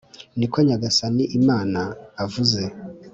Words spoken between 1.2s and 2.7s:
Imana avuze